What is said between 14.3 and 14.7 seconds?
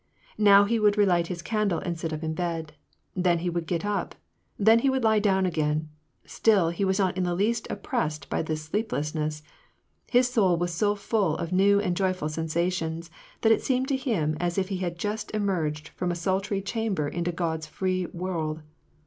as if